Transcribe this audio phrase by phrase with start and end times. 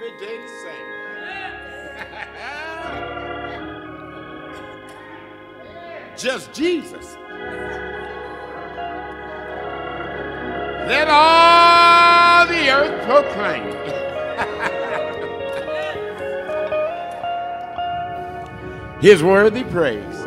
[0.00, 0.86] Every day the same.
[6.16, 7.16] Just Jesus.
[10.86, 13.74] Let all the earth proclaim.
[19.00, 20.04] His worthy praise.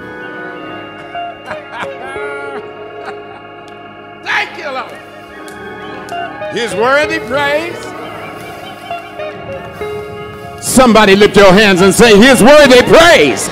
[4.25, 4.91] Thank you, Lord.
[6.53, 7.90] His worthy praise.
[10.81, 13.45] Somebody lift your hands and say, His worthy praise.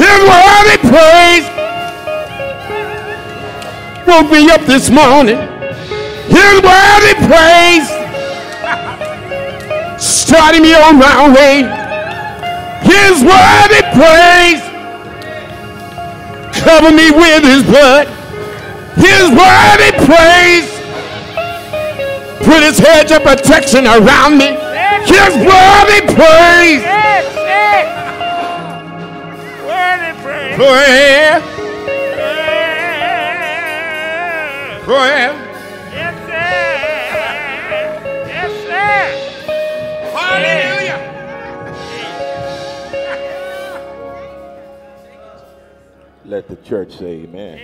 [0.00, 1.44] His worthy praise.
[4.08, 5.36] Woke me up this morning.
[6.32, 7.88] His worthy praise.
[10.00, 11.68] Starting me on my way.
[12.88, 14.64] His worthy praise.
[16.64, 18.08] Cover me with his blood.
[18.96, 20.72] His worthy praise.
[22.46, 24.67] Put his hedge of protection around me.
[25.06, 26.82] His worthy praise.
[29.64, 30.56] Worthy praise.
[30.56, 31.40] Prayer.
[34.84, 35.32] Prayer.
[35.92, 36.56] Yes, sir.
[38.26, 38.98] Yes, sir.
[40.16, 41.00] Hallelujah.
[46.24, 47.58] Let the church say amen.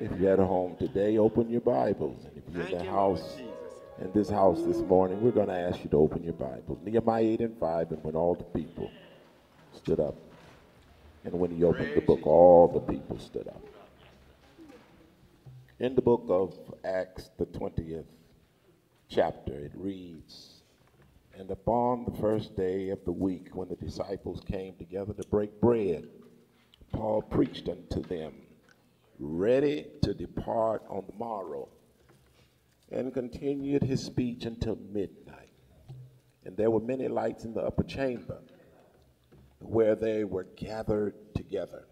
[0.00, 2.24] If you're at home today, open your Bibles.
[2.24, 3.51] And if you're in Thank the you, house, Lord Jesus.
[4.00, 6.78] In this house this morning, we're going to ask you to open your Bible.
[6.84, 8.90] Nehemiah 8 and 5, and when all the people
[9.72, 10.16] stood up,
[11.24, 13.62] and when he opened the book, all the people stood up.
[15.78, 16.54] In the book of
[16.84, 18.04] Acts, the 20th
[19.08, 20.62] chapter, it reads,
[21.38, 25.60] And upon the first day of the week, when the disciples came together to break
[25.60, 26.08] bread,
[26.92, 28.32] Paul preached unto them,
[29.18, 31.68] ready to depart on the morrow,
[32.92, 35.50] and continued his speech until midnight.
[36.44, 38.38] And there were many lights in the upper chamber
[39.60, 41.86] where they were gathered together.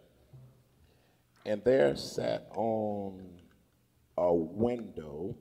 [1.47, 3.23] And there sat on
[4.19, 5.37] a window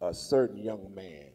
[0.00, 1.30] a certain young man.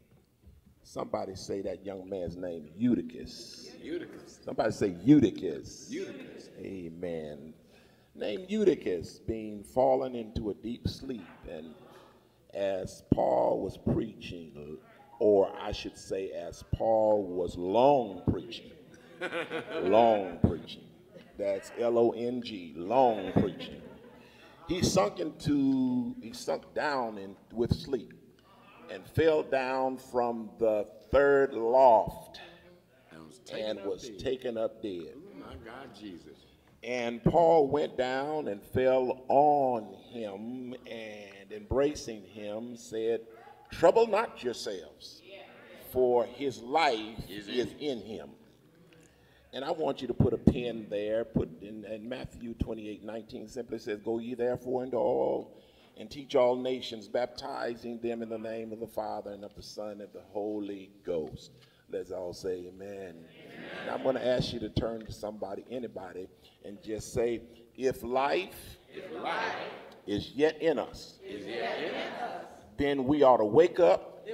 [0.84, 3.72] Somebody say that young man's name, Eutychus.
[3.82, 4.40] Eutychus.
[4.44, 5.90] Somebody say Eutychus.
[5.90, 6.50] Eutychus.
[6.60, 7.54] Amen.
[8.16, 11.74] Named Eutychus, being fallen into a deep sleep, and
[12.54, 14.78] as Paul was preaching,
[15.20, 18.72] or I should say, as Paul was long preaching,
[19.82, 20.84] long preaching.
[21.38, 23.82] That's L O N G, long preaching.
[24.68, 28.14] He sunk into, he sunk down in, with sleep
[28.90, 32.40] and fell down from the third loft
[33.12, 34.20] And was taken and up was dead.
[34.20, 35.14] taken up dead.
[35.16, 36.38] Oh, my God, Jesus.
[36.84, 43.22] And Paul went down and fell on him and embracing him said,
[43.72, 45.22] Trouble not yourselves,
[45.92, 48.30] for his life Is in him.
[49.54, 51.24] And I want you to put a pin there.
[51.24, 55.60] Put in, in Matthew 28 19 simply says, Go ye therefore into all
[55.98, 59.62] and teach all nations, baptizing them in the name of the Father and of the
[59.62, 61.52] Son and of the Holy Ghost.
[61.92, 63.26] Let's all say amen.
[63.82, 66.28] And I'm going to ask you to turn to somebody, anybody,
[66.66, 67.42] and just say,
[67.76, 68.78] If life,
[70.06, 71.20] is yet in us,
[72.78, 74.28] then we ought to wake up,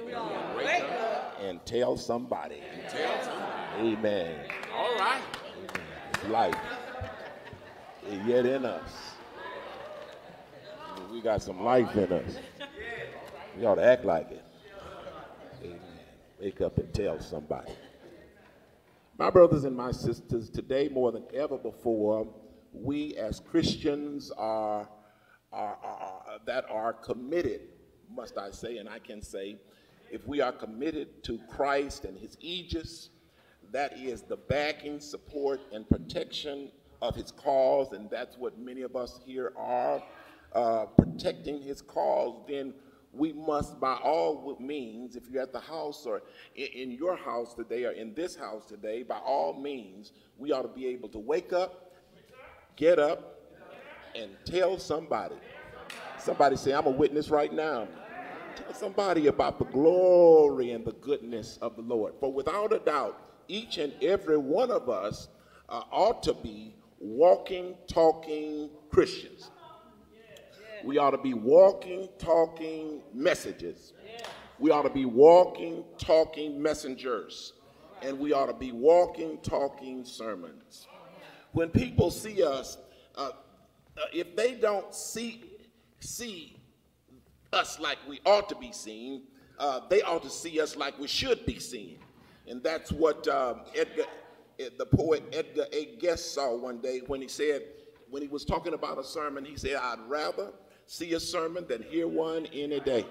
[1.40, 2.62] and tell somebody.
[2.88, 3.96] Tell somebody.
[3.96, 4.36] Amen.
[4.74, 5.22] All right.
[6.12, 6.54] If life
[8.08, 8.90] is yet in us.
[11.10, 12.38] We got some life in us.
[13.56, 14.44] We ought to act like it.
[15.64, 15.80] Amen.
[16.40, 17.72] Wake up and tell somebody.
[19.18, 22.26] My brothers and my sisters, today more than ever before,
[22.72, 24.88] we as Christians are,
[25.52, 27.62] are, are that are committed,
[28.14, 29.56] must I say, and I can say,
[30.10, 33.10] if we are committed to Christ and his aegis,
[33.72, 38.96] that is the backing, support, and protection of his cause, and that's what many of
[38.96, 40.02] us here are,
[40.54, 42.74] uh, protecting his cause, then
[43.12, 46.22] we must, by all means, if you're at the house or
[46.54, 50.62] in, in your house today or in this house today, by all means, we ought
[50.62, 51.92] to be able to wake up,
[52.76, 53.39] get up,
[54.14, 55.36] and tell somebody.
[56.18, 57.88] Somebody say, I'm a witness right now.
[58.56, 62.14] Tell somebody about the glory and the goodness of the Lord.
[62.20, 63.18] For without a doubt,
[63.48, 65.28] each and every one of us
[65.68, 69.50] uh, ought to be walking, talking Christians.
[70.84, 73.92] We ought to be walking, talking messages.
[74.58, 77.54] We ought to be walking, talking messengers.
[78.02, 80.86] And we ought to be walking, talking sermons.
[81.52, 82.78] When people see us,
[83.14, 83.30] uh,
[84.12, 85.44] if they don't see,
[86.00, 86.60] see
[87.52, 89.22] us like we ought to be seen,
[89.58, 91.98] uh, they ought to see us like we should be seen.
[92.48, 94.04] And that's what um, Edgar,
[94.78, 95.96] the poet Edgar A.
[95.96, 97.62] Guest saw one day when he said,
[98.08, 100.50] when he was talking about a sermon, he said, I'd rather
[100.86, 103.06] see a sermon than hear one any day.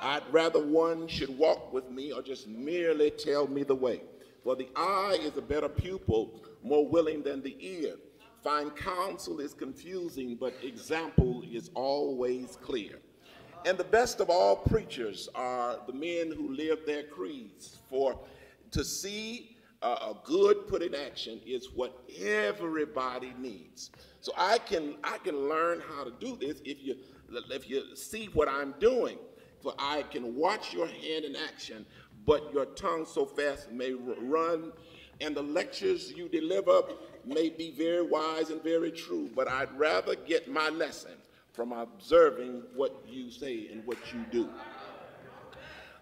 [0.00, 4.02] I'd rather one should walk with me or just merely tell me the way.
[4.42, 7.96] For the eye is a better pupil, more willing than the ear.
[8.42, 12.98] Fine counsel is confusing, but example is always clear.
[13.66, 17.78] And the best of all preachers are the men who live their creeds.
[17.90, 18.18] For
[18.70, 23.90] to see uh, a good put in action is what everybody needs.
[24.20, 26.96] So I can I can learn how to do this if you
[27.50, 29.18] if you see what I'm doing.
[29.62, 31.84] For I can watch your hand in action,
[32.24, 34.72] but your tongue so fast may run,
[35.20, 36.80] and the lectures you deliver
[37.26, 39.30] may be very wise and very true.
[39.34, 41.12] But I'd rather get my lesson
[41.52, 44.48] from observing what you say and what you do.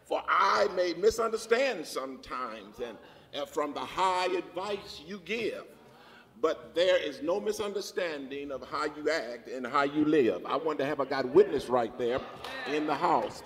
[0.05, 2.97] For I may misunderstand sometimes and,
[3.35, 5.65] and from the high advice you give,
[6.41, 10.47] but there is no misunderstanding of how you act and how you live.
[10.47, 12.21] I want to have a God witness right there
[12.73, 13.43] in the house.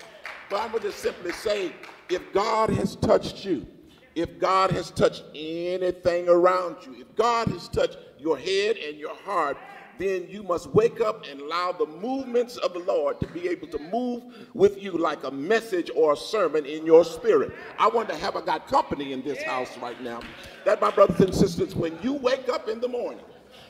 [0.49, 1.73] But I would just simply say,
[2.09, 3.65] if God has touched you,
[4.15, 9.15] if God has touched anything around you, if God has touched your head and your
[9.15, 9.57] heart,
[9.99, 13.67] then you must wake up and allow the movements of the Lord to be able
[13.67, 14.23] to move
[14.53, 17.53] with you like a message or a sermon in your spirit.
[17.77, 20.21] I want to have a God company in this house right now.
[20.65, 23.25] That, my brothers and sisters, when you wake up in the morning,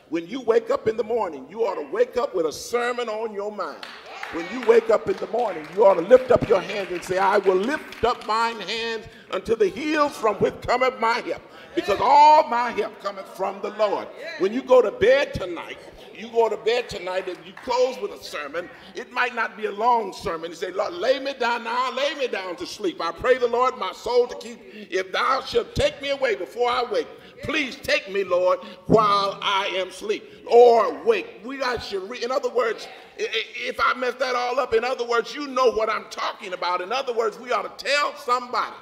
[0.09, 3.09] when you wake up in the morning, you ought to wake up with a sermon
[3.09, 3.85] on your mind.
[4.33, 7.03] When you wake up in the morning, you ought to lift up your hands and
[7.03, 11.43] say, I will lift up mine hands unto the hills from which cometh my help.
[11.75, 14.07] Because all my help cometh from the Lord.
[14.39, 15.77] When you go to bed tonight,
[16.19, 19.65] you go to bed tonight and you close with a sermon, it might not be
[19.65, 20.51] a long sermon.
[20.51, 23.01] You say, Lord, lay me down now, lay me down to sleep.
[23.01, 24.59] I pray the Lord my soul to keep.
[24.73, 27.07] If thou shalt take me away before I wake,
[27.43, 30.23] please take me, Lord, while I am asleep.
[30.47, 31.41] Or wake.
[31.43, 32.23] We got should read.
[32.23, 32.87] In other words,
[33.17, 36.81] if I mess that all up, in other words, you know what I'm talking about.
[36.81, 38.75] In other words, we ought to tell somebody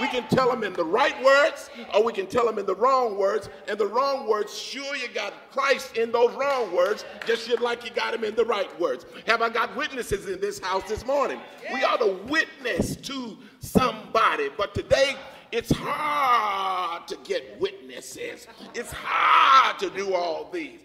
[0.00, 2.74] we can tell them in the right words or we can tell them in the
[2.74, 3.48] wrong words.
[3.68, 7.90] And the wrong words, sure, you got Christ in those wrong words, just like you
[7.90, 9.06] got him in the right words.
[9.26, 11.40] Have I got witnesses in this house this morning?
[11.72, 14.48] We ought to witness to somebody.
[14.56, 15.16] But today,
[15.52, 18.48] it's hard to get witnesses.
[18.74, 20.80] It's hard to do all these.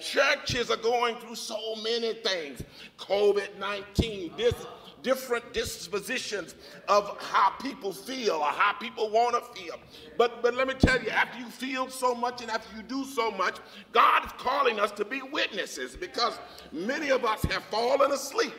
[0.00, 2.62] Churches are going through so many things.
[2.98, 4.54] COVID 19, this
[5.04, 6.56] different dispositions
[6.88, 9.76] of how people feel or how people want to feel.
[10.18, 13.04] But, but let me tell you, after you feel so much and after you do
[13.04, 13.58] so much,
[13.92, 16.40] God is calling us to be witnesses because
[16.72, 18.54] many of us have fallen asleep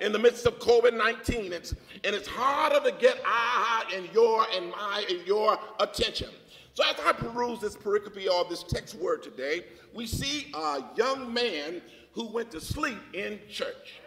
[0.00, 1.52] in the midst of COVID 19.
[1.52, 1.64] and
[2.04, 6.28] it's harder to get our and your and my and your attention.
[6.74, 11.32] So as I peruse this pericope or this text word today, we see a young
[11.32, 11.82] man
[12.12, 14.00] who went to sleep in church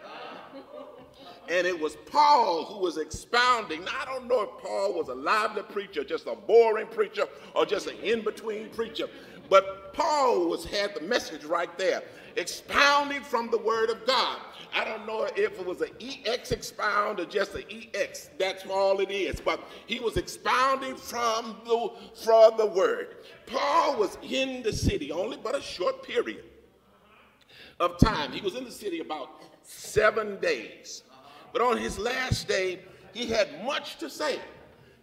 [1.48, 3.84] and it was Paul who was expounding.
[3.84, 7.64] Now, I don't know if Paul was a lively preacher, just a boring preacher, or
[7.64, 9.08] just an in-between preacher,
[9.48, 12.02] but Paul was had the message right there,
[12.36, 14.38] expounding from the Word of God.
[14.74, 18.30] I don't know if it was an EX expound or just an EX.
[18.38, 19.40] That's all it is.
[19.40, 21.92] But he was expounding from the,
[22.22, 23.16] from the Word.
[23.46, 26.44] Paul was in the city only but a short period
[27.80, 28.32] of time.
[28.32, 31.02] He was in the city about seven days.
[31.52, 32.80] But on his last day,
[33.12, 34.38] he had much to say.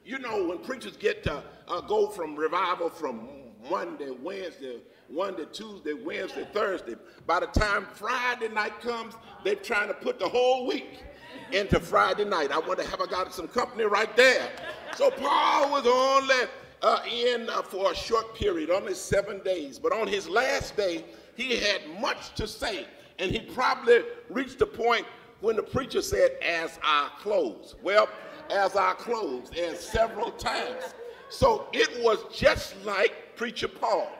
[0.05, 3.27] You know, when preachers get to uh, go from revival from
[3.69, 9.13] Monday, Wednesday, Monday, Tuesday, Wednesday, Thursday, by the time Friday night comes,
[9.43, 11.03] they're trying to put the whole week
[11.51, 12.51] into Friday night.
[12.51, 14.49] I wonder have I got some company right there.
[14.95, 16.47] So Paul was only
[16.81, 19.79] uh, in uh, for a short period, only seven days.
[19.79, 22.85] But on his last day, he had much to say.
[23.19, 25.05] And he probably reached the point
[25.41, 27.75] when the preacher said, as I close.
[27.83, 28.09] Well,
[28.49, 30.93] as I close, and several times.
[31.29, 34.11] So it was just like Preacher Paul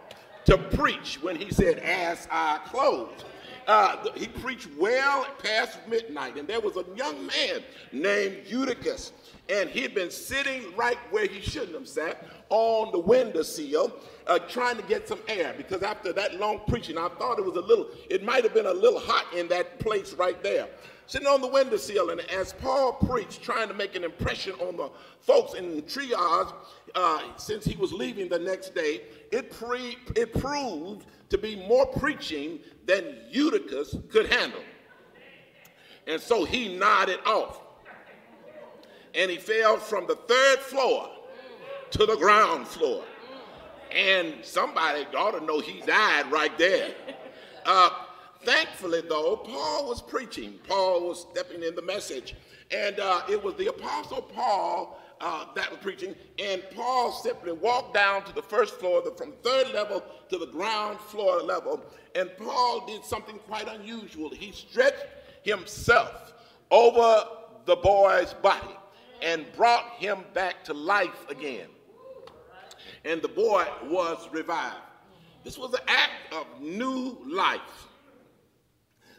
[0.46, 3.12] to preach when he said, as I close.
[3.68, 9.12] Uh, he preached well past midnight, and there was a young man named Eutychus,
[9.50, 13.94] and he'd been sitting right where he shouldn't have sat on the windowsill,
[14.28, 15.54] uh, trying to get some air.
[15.58, 18.66] Because after that long preaching, I thought it was a little, it might have been
[18.66, 20.68] a little hot in that place right there
[21.08, 24.90] sitting on the windowsill, and as Paul preached, trying to make an impression on the
[25.22, 26.54] folks in Troas,
[26.96, 31.86] uh, since he was leaving the next day, it, pre- it proved to be more
[31.86, 34.62] preaching than Eutychus could handle.
[36.08, 37.62] And so he nodded off.
[39.16, 41.10] and he fell from the third floor
[41.92, 43.04] to the ground floor.
[43.92, 46.92] And somebody ought to know he died right there.
[47.66, 47.90] Uh,
[48.44, 50.60] thankfully, though, Paul was preaching.
[50.68, 52.36] Paul was stepping in the message.
[52.72, 56.16] And uh, it was the Apostle Paul uh, that was preaching.
[56.40, 60.48] And Paul simply walked down to the first floor, the, from third level to the
[60.48, 61.82] ground floor level.
[62.16, 64.30] And Paul did something quite unusual.
[64.30, 65.06] He stretched
[65.44, 66.34] himself
[66.72, 67.26] over
[67.66, 68.76] the boy's body
[69.22, 71.68] and brought him back to life again.
[73.06, 74.76] And the boy was revived.
[75.44, 77.88] This was an act of new life.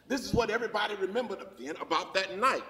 [0.07, 2.63] This is what everybody remembered then about that night.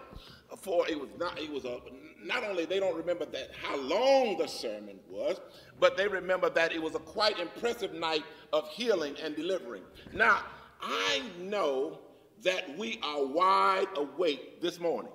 [0.58, 1.80] For it was not, it was a,
[2.24, 5.39] not only they don't remember that how long the sermon was,
[5.80, 8.24] but they remember that it was a quite impressive night
[8.54, 9.84] of healing and delivering.
[10.13, 10.44] Now,
[10.82, 12.00] I know
[12.44, 15.12] that we are wide awake this morning.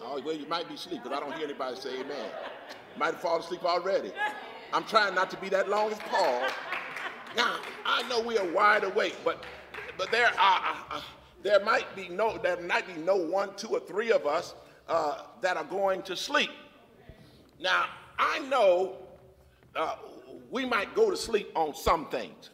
[0.00, 2.30] Oh, well, you might be asleep because I don't hear anybody say amen.
[2.96, 4.12] Might have fallen asleep already.
[4.72, 6.42] I'm trying not to be that long as Paul.
[7.36, 9.44] Now, I know we are wide awake, but
[9.96, 10.60] but there are
[10.90, 11.00] uh, uh,
[11.42, 14.54] there might be no there might be no one, two, or three of us
[14.88, 16.50] uh, that are going to sleep.
[17.60, 17.86] Now,
[18.18, 18.96] I know
[19.74, 19.96] uh,
[20.50, 22.50] we might go to sleep on some things.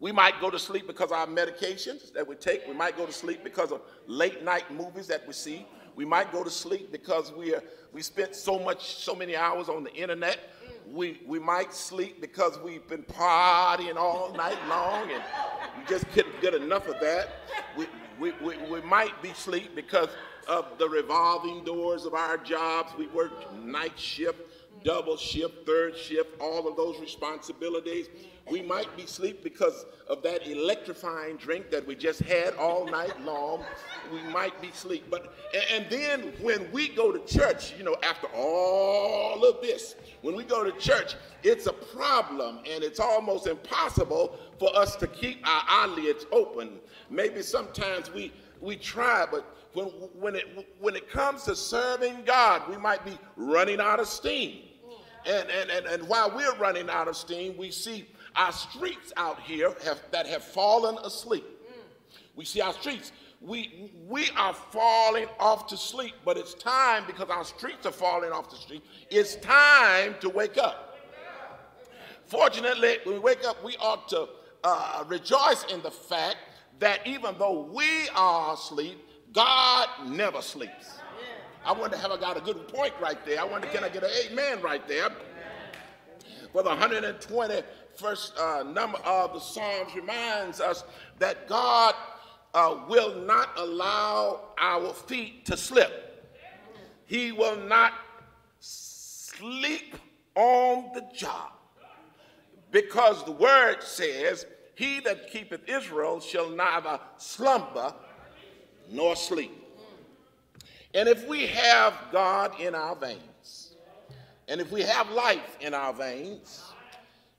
[0.00, 2.66] We might go to sleep because of our medications that we take.
[2.68, 5.66] We might go to sleep because of late night movies that we see.
[5.96, 9.68] We might go to sleep because we are we spent so much, so many hours
[9.68, 10.38] on the internet.
[10.92, 15.22] We we might sleep because we've been partying all night long and
[15.76, 17.28] we just couldn't get enough of that.
[17.76, 17.86] We,
[18.18, 20.08] we, we, we might be asleep because
[20.48, 22.92] of the revolving doors of our jobs.
[22.96, 24.40] We work night shift,
[24.84, 28.08] double shift, third shift, all of those responsibilities.
[28.50, 33.20] We might be asleep because of that electrifying drink that we just had all night
[33.22, 33.62] long.
[34.10, 35.04] We might be asleep.
[35.10, 35.34] But
[35.70, 40.44] and then when we go to church, you know, after all of this, when we
[40.44, 45.62] go to church, it's a problem and it's almost impossible for us to keep our
[45.68, 46.78] eyelids open.
[47.10, 49.44] Maybe sometimes we we try, but
[49.74, 49.86] when,
[50.18, 54.67] when, it, when it comes to serving God, we might be running out of steam.
[55.28, 59.40] And, and, and, and while we're running out of steam, we see our streets out
[59.40, 61.44] here have, that have fallen asleep.
[62.34, 63.12] We see our streets.
[63.40, 68.32] We, we are falling off to sleep, but it's time because our streets are falling
[68.32, 68.82] off the street.
[69.10, 70.98] It's time to wake up.
[72.26, 74.28] Fortunately, when we wake up, we ought to
[74.64, 76.36] uh, rejoice in the fact
[76.78, 78.98] that even though we are asleep,
[79.32, 80.98] God never sleeps.
[81.68, 83.38] I wonder have I got a good point right there.
[83.38, 85.10] I wonder can I get an amen right there?
[86.50, 90.84] For the 121st uh, number of the Psalms reminds us
[91.18, 91.94] that God
[92.54, 96.26] uh, will not allow our feet to slip.
[97.04, 97.92] He will not
[98.60, 99.94] sleep
[100.36, 101.52] on the job
[102.70, 107.92] because the word says, He that keepeth Israel shall neither slumber
[108.90, 109.67] nor sleep.
[110.94, 113.74] And if we have God in our veins,
[114.48, 116.64] and if we have life in our veins,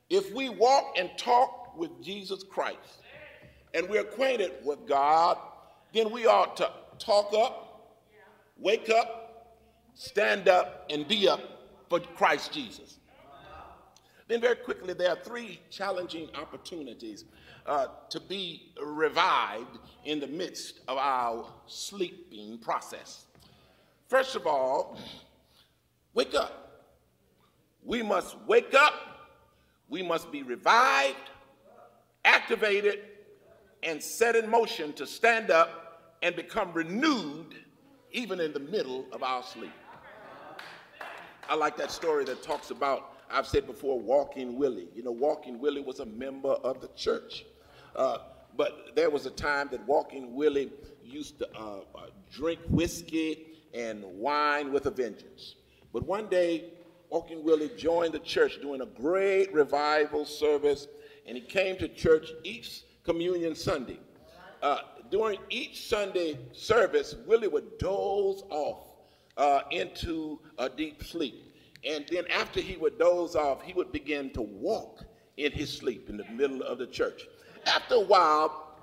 [0.09, 2.77] if we walk and talk with Jesus Christ,
[3.73, 5.37] and we're acquainted with God,
[5.93, 7.97] then we ought to talk up,
[8.57, 9.55] wake up,
[9.95, 11.41] stand up, and be up
[11.89, 12.99] for Christ Jesus.
[14.27, 17.25] Then, very quickly, there are three challenging opportunities
[17.65, 23.25] uh, to be revived in the midst of our sleeping process.
[24.09, 24.97] First of all,
[26.15, 26.87] wake up.
[27.83, 28.95] We must wake up.
[29.87, 31.29] We must be revived,
[32.25, 33.01] activated,
[33.83, 37.53] and set in motion to stand up and become renewed
[38.11, 39.71] even in the middle of our sleep.
[41.47, 44.87] I like that story that talks about, I've said before, Walking Willie.
[44.95, 47.45] You know, Walking Willie was a member of the church.
[47.95, 48.17] Uh,
[48.57, 50.71] but there was a time that Walking Willie
[51.03, 55.55] used to uh, uh, drink whiskey and wine with a vengeance.
[55.93, 56.73] But one day,
[57.09, 60.87] Walking Willie joined the church doing a great revival service,
[61.25, 63.99] and he came to church each communion Sunday.
[64.61, 68.85] Uh, during each Sunday service, Willie would doze off
[69.37, 71.55] uh, into a deep sleep.
[71.87, 75.03] And then after he would doze off, he would begin to walk
[75.37, 77.23] in his sleep in the middle of the church.
[77.65, 78.75] After a while,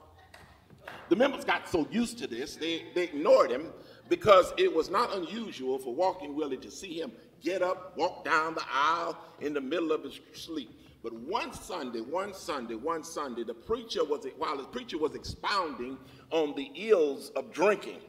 [1.09, 3.71] the members got so used to this, they, they ignored him
[4.09, 8.55] because it was not unusual for Walking Willie to see him get up, walk down
[8.55, 10.71] the aisle in the middle of his sleep.
[11.03, 15.99] But one Sunday, one Sunday, one Sunday, the preacher was, while the preacher was expounding
[16.31, 18.01] on the ills of drinking,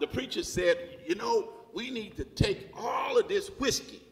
[0.00, 4.02] the preacher said, you know, we need to take all of this whiskey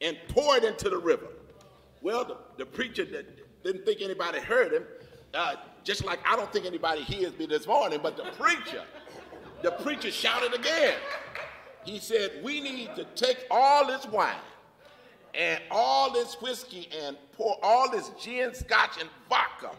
[0.00, 1.28] and pour it into the river.
[2.02, 4.84] Well, the, the preacher didn't think anybody heard him,
[5.32, 8.82] uh, just like I don't think anybody hears me this morning, but the preacher,
[9.64, 10.94] the preacher shouted again.
[11.84, 14.34] He said, we need to take all this wine
[15.34, 19.70] and all this whiskey and pour all this gin, scotch, and vodka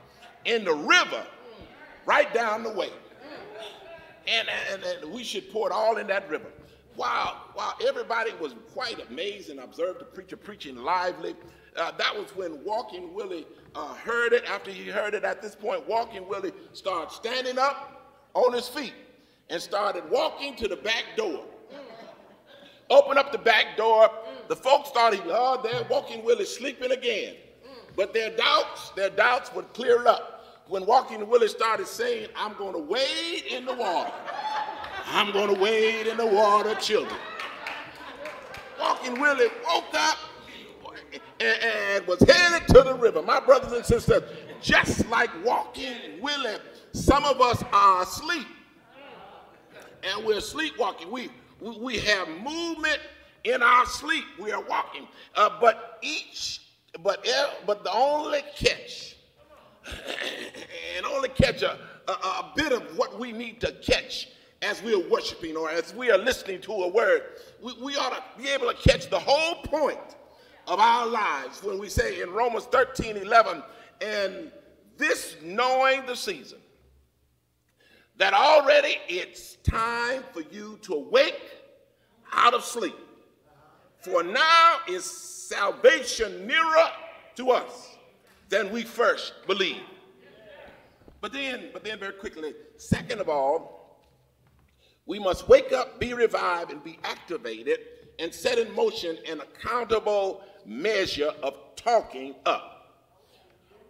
[0.46, 1.24] in the river
[2.06, 2.90] right down the way.
[4.28, 6.48] And, and, and we should pour it all in that river.
[6.96, 11.36] While, while everybody was quite amazed and observed the preacher preaching lively,
[11.76, 14.46] uh, that was when Walking Willie uh, heard it.
[14.46, 18.94] After he heard it at this point, Walking Willie started standing up on his feet
[19.50, 21.46] and started walking to the back door.
[22.90, 24.10] Open up the back door.
[24.48, 27.36] The folks he, oh, they're Walking Willie sleeping again.
[27.96, 30.36] But their doubts, their doubts would clear up
[30.68, 34.12] when Walking Willie started saying, I'm going to wade in the water.
[35.08, 37.20] I'm going to wade in the water, children.
[38.80, 40.18] Walking Willie woke up
[41.40, 43.22] and, and, was headed to the river.
[43.22, 44.24] My brothers and sisters,
[44.62, 46.58] just like Walking Willie,
[46.92, 48.48] some of us are asleep.
[50.08, 51.12] And we're sleepwalking.
[51.12, 53.00] We, we have movement
[53.44, 54.26] in our sleep.
[54.40, 55.08] We are walking.
[55.36, 56.62] Uh, but each,
[57.04, 57.26] but,
[57.66, 59.16] but the only catch
[60.98, 64.30] and only catch a, a, a bit of what we need to catch
[64.62, 67.22] as we are worshiping or as we are listening to a word.
[67.62, 70.16] We, we ought to be able to catch the whole point
[70.68, 73.64] of our lives when we say in Romans 13 11,
[74.02, 74.52] and
[74.98, 76.60] this knowing the season,
[78.18, 81.42] that already it's time for you to awake
[82.32, 82.96] out of sleep.
[84.00, 86.90] For now is salvation nearer
[87.36, 87.98] to us
[88.50, 89.82] than we first believed.
[91.22, 94.00] But then, but then very quickly, second of all,
[95.08, 97.80] we must wake up, be revived, and be activated
[98.20, 102.72] and set in motion an accountable measure of talking up.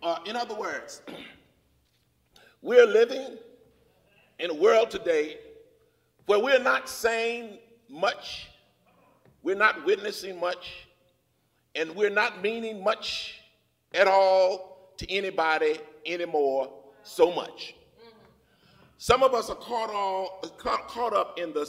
[0.01, 1.01] Uh, in other words,
[2.61, 3.37] we're living
[4.39, 5.37] in a world today
[6.25, 8.47] where we're not saying much,
[9.43, 10.87] we're not witnessing much,
[11.75, 13.41] and we're not meaning much
[13.93, 16.71] at all to anybody anymore
[17.03, 17.75] so much.
[18.97, 21.65] Some of us are caught, on, caught, caught up in the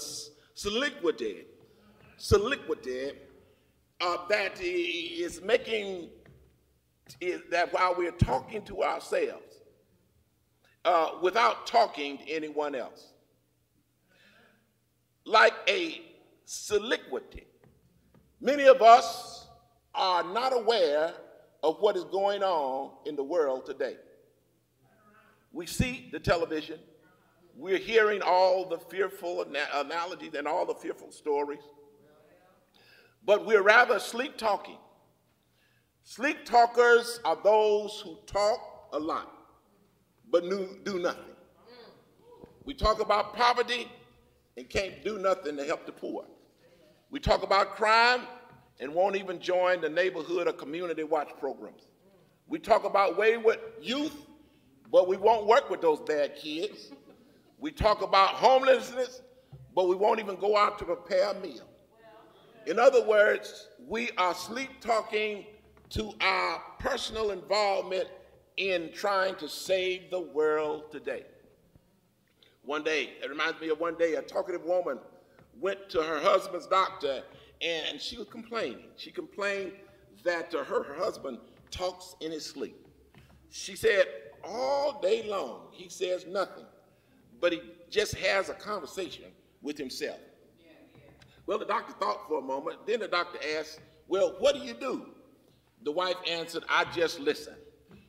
[0.54, 1.44] soliquity,
[2.16, 3.12] soliquity
[4.00, 6.08] uh, that is making
[7.20, 9.45] is that while we're talking to ourselves,
[10.86, 13.08] uh, without talking to anyone else,
[15.24, 16.00] like a
[16.44, 17.44] soliquity,
[18.40, 19.48] many of us
[19.94, 21.12] are not aware
[21.64, 23.96] of what is going on in the world today.
[25.52, 26.78] We see the television,
[27.56, 31.64] we're hearing all the fearful ana- analogies and all the fearful stories,
[33.24, 34.78] but we're rather sleep talking.
[36.04, 38.60] Sleep talkers are those who talk
[38.92, 39.35] a lot
[40.30, 40.42] but
[40.84, 41.22] do nothing.
[42.64, 43.88] We talk about poverty
[44.56, 46.24] and can't do nothing to help the poor.
[47.10, 48.22] We talk about crime
[48.80, 51.86] and won't even join the neighborhood or community watch programs.
[52.48, 54.26] We talk about wayward youth,
[54.90, 56.92] but we won't work with those bad kids.
[57.58, 59.22] We talk about homelessness,
[59.74, 61.66] but we won't even go out to prepare a meal.
[62.66, 65.46] In other words, we are sleep talking
[65.90, 68.08] to our personal involvement
[68.56, 71.24] in trying to save the world today.
[72.64, 74.98] One day, it reminds me of one day, a talkative woman
[75.60, 77.22] went to her husband's doctor
[77.62, 78.88] and she was complaining.
[78.96, 79.72] She complained
[80.24, 81.38] that her, her husband
[81.70, 82.86] talks in his sleep.
[83.50, 84.04] She said,
[84.44, 86.66] all day long, he says nothing,
[87.40, 89.24] but he just has a conversation
[89.62, 90.18] with himself.
[91.46, 92.78] Well, the doctor thought for a moment.
[92.86, 95.06] Then the doctor asked, Well, what do you do?
[95.84, 97.54] The wife answered, I just listen.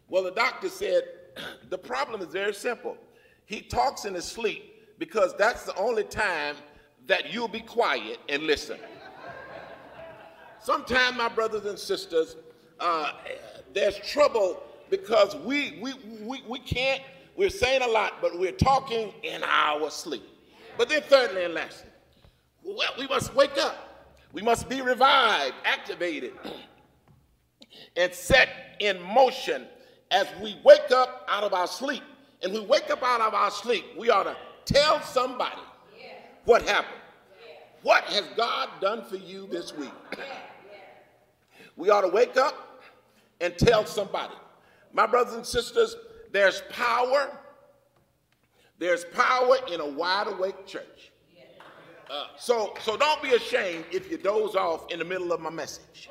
[0.10, 1.04] Well, the doctor said,
[1.70, 2.98] The problem is very simple.
[3.46, 6.56] He talks in his sleep because that's the only time
[7.08, 8.80] that you'll be quiet and listen.
[10.60, 12.36] Sometimes, my brothers and sisters,
[12.80, 13.12] uh,
[13.74, 17.02] there's trouble because we, we, we, we can't,
[17.36, 20.28] we're saying a lot, but we're talking in our sleep.
[20.78, 21.90] But then, thirdly and lastly,
[22.64, 24.10] well, we must wake up.
[24.34, 26.34] We must be revived, activated,
[27.96, 29.68] and set in motion
[30.12, 32.04] as we wake up out of our sleep.
[32.44, 35.62] And we wake up out of our sleep, we ought to tell somebody
[36.46, 37.02] what happened.
[37.82, 39.92] What has God done for you this week?
[41.76, 42.84] We ought to wake up
[43.40, 44.34] and tell somebody.
[44.94, 45.96] My brothers and sisters,
[46.32, 47.32] there's power.
[48.80, 51.12] There's power in a wide awake church.
[52.10, 55.50] Uh, so, so don't be ashamed if you doze off in the middle of my
[55.50, 56.10] message.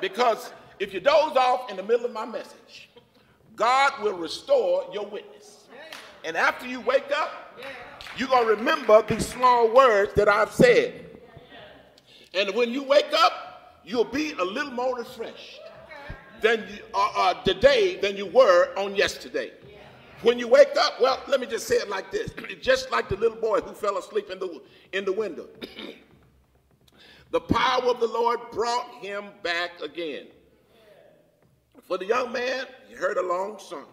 [0.00, 2.90] Because if you doze off in the middle of my message,
[3.56, 5.66] God will restore your witness.
[6.24, 7.58] And after you wake up,
[8.16, 11.06] you're going to remember these small words that I've said.
[12.34, 15.60] And when you wake up, you'll be a little more refreshed
[16.42, 19.52] than you, uh, uh, today than you were on yesterday.
[20.22, 23.16] When you wake up, well, let me just say it like this: just like the
[23.16, 24.60] little boy who fell asleep in the
[24.92, 25.46] in the window,
[27.30, 30.26] the power of the Lord brought him back again.
[31.86, 33.86] For the young man, he heard a long sermon,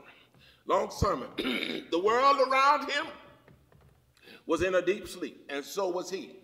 [0.65, 1.27] long sermon.
[1.37, 3.05] the world around him
[4.47, 6.37] was in a deep sleep, and so was he.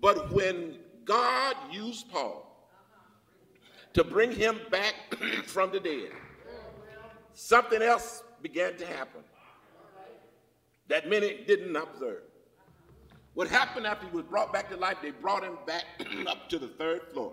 [0.00, 2.70] But when God used Paul
[3.92, 4.94] to bring him back
[5.46, 6.10] from the dead,
[7.34, 9.20] something else began to happen
[10.88, 12.22] that many didn't observe.
[13.34, 15.84] What happened after he was brought back to life, they brought him back
[16.26, 17.32] up to the third floor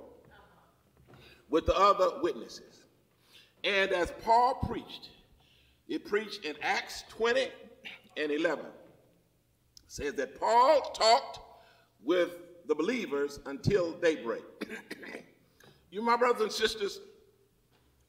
[1.49, 2.81] with the other witnesses.
[3.63, 5.10] And as Paul preached,
[5.88, 7.47] he preached in Acts 20
[8.17, 8.65] and 11.
[8.65, 8.71] It
[9.88, 11.39] says that Paul talked
[12.04, 12.30] with
[12.67, 14.43] the believers until daybreak.
[15.91, 17.00] you, my brothers and sisters,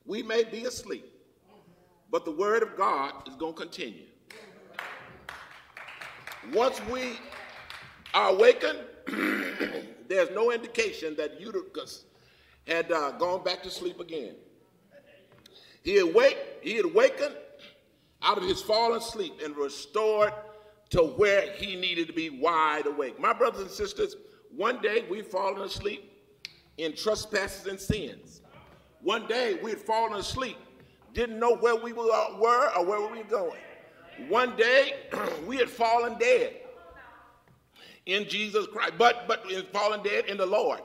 [0.05, 1.13] we may be asleep,
[2.11, 4.07] but the word of God is going to continue.
[6.53, 7.19] Once we
[8.15, 8.79] are awakened,
[10.09, 12.05] there's no indication that Eutychus
[12.67, 14.35] had uh, gone back to sleep again.
[15.83, 17.35] He awake, he had awakened
[18.23, 20.33] out of his fallen sleep and restored
[20.91, 23.19] to where he needed to be wide awake.
[23.19, 24.17] My brothers and sisters,
[24.55, 26.13] one day we'd fallen asleep
[26.79, 28.43] in trespasses and sins.
[29.01, 30.57] One day we had fallen asleep,
[31.15, 33.59] didn't know where we were or where we were going.
[34.29, 34.93] One day
[35.47, 36.57] we had fallen dead
[38.07, 40.81] in Jesus Christ, but but fallen dead in the Lord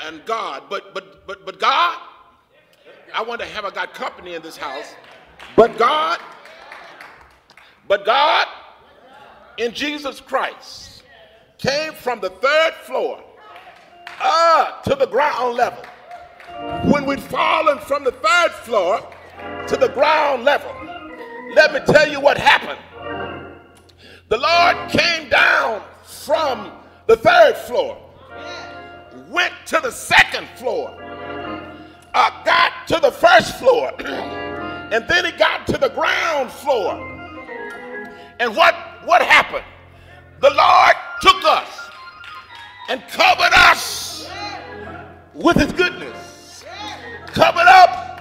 [0.00, 0.64] and God.
[0.68, 1.98] But but but but God,
[3.14, 4.94] I wonder have I got company in this house?
[5.54, 6.18] But God,
[7.88, 8.46] but God
[9.58, 11.02] in Jesus Christ
[11.58, 13.22] came from the third floor
[14.20, 15.84] uh, to the ground level.
[16.84, 19.06] When we'd fallen from the third floor
[19.68, 20.72] to the ground level,
[21.54, 22.78] let me tell you what happened.
[24.28, 26.72] The Lord came down from
[27.06, 27.98] the third floor,
[29.28, 30.90] went to the second floor,
[32.14, 36.94] uh, got to the first floor, and then he got to the ground floor.
[38.38, 39.64] And what, what happened?
[40.40, 41.90] The Lord took us
[42.88, 44.30] and covered us
[45.34, 46.64] with his goodness,
[47.26, 48.20] covered up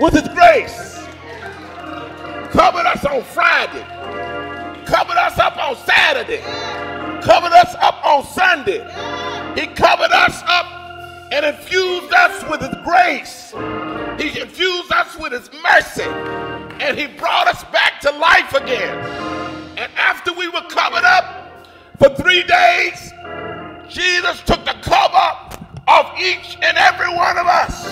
[0.00, 0.96] with his grace
[2.56, 3.84] covered us on Friday,
[4.86, 6.40] covered us up on Saturday,
[7.22, 8.80] covered us up on Sunday.
[9.60, 10.75] He covered us up
[11.46, 13.52] infused us with his grace.
[14.18, 16.02] He infused us with his mercy.
[16.82, 18.98] And he brought us back to life again.
[19.78, 21.66] And after we were covered up
[21.98, 23.12] for three days,
[23.88, 25.56] Jesus took the cover
[25.88, 27.86] of each and every one of us.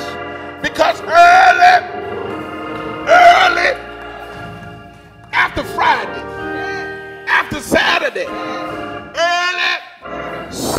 [0.60, 1.86] Because early,
[3.06, 3.80] early
[5.32, 6.20] after Friday,
[7.28, 9.43] after Saturday, early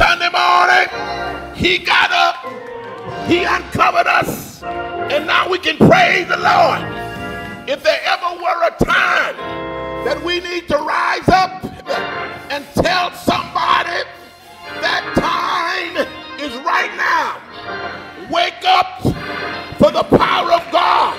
[0.08, 7.68] Sunday morning, he got up, he uncovered us, and now we can praise the Lord.
[7.68, 9.36] If there ever were a time
[10.06, 11.65] that we need to rise up
[12.52, 14.06] and tell somebody
[14.80, 15.98] that time
[16.39, 17.41] is right now.
[18.30, 19.02] Wake up
[19.80, 21.18] for the power of God.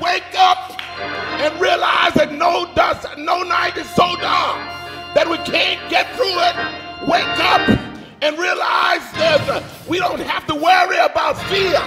[0.00, 0.80] Wake up
[1.38, 4.56] and realize that no dust, no night is so dark
[5.14, 7.06] that we can't get through it.
[7.06, 7.89] Wake up
[8.22, 11.80] and realize that uh, we don't have to worry about fear.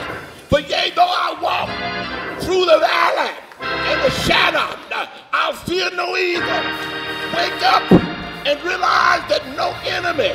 [0.50, 6.18] For yea, though I walk through the valley and the shadow, uh, I'll fear no
[6.18, 6.44] evil.
[7.38, 7.92] Wake up
[8.46, 10.34] and realize that no enemy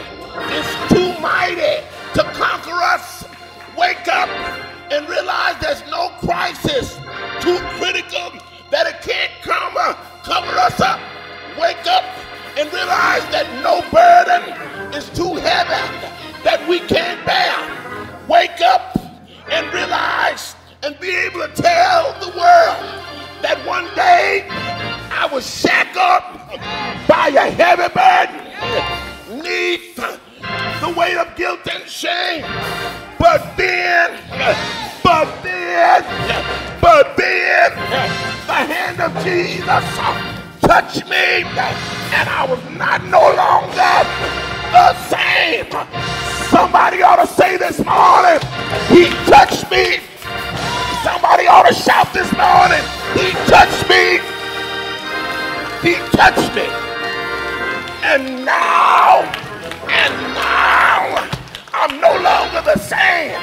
[0.55, 1.83] is too mighty
[2.15, 3.25] to conquer us.
[3.77, 4.29] Wake up
[4.91, 6.97] and realize there's no crisis
[7.41, 8.33] too critical
[8.71, 11.01] that it can't come uh, cover us up.
[11.59, 12.05] Wake up
[12.59, 14.43] and realize that no burden
[14.93, 15.79] is too heavy
[16.43, 17.55] that we can't bear.
[18.27, 18.99] Wake up
[19.49, 22.83] and realize and be able to tell the world
[23.43, 26.59] that one day I was shackled
[27.07, 32.43] by a heavy burden neath the weight of guilt and shame.
[33.21, 34.19] But then,
[35.05, 36.03] but then,
[36.81, 37.71] but then,
[38.47, 40.38] the hand of Jesus
[40.69, 43.97] touched me, and I was not no longer
[44.69, 45.65] the same.
[46.51, 48.37] Somebody ought to say this morning,
[48.93, 49.97] He touched me.
[51.03, 52.85] Somebody ought to shout this morning,
[53.17, 54.21] He touched me.
[55.81, 56.69] He touched me.
[58.05, 59.25] And now,
[59.89, 61.31] and now,
[61.73, 63.41] I'm no longer the same.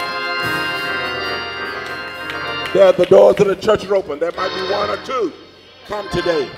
[2.71, 4.19] There, the doors of the church are open.
[4.19, 5.33] There might be one or two.
[5.88, 6.51] Come today.